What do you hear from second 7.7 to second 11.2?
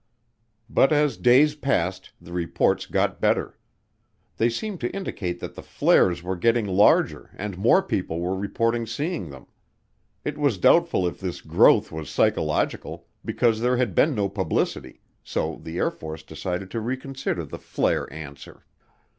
people were reporting seeing them. It was doubtful if